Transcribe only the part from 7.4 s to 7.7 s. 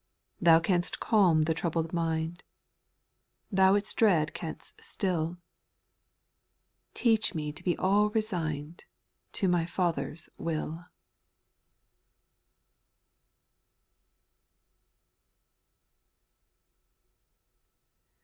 to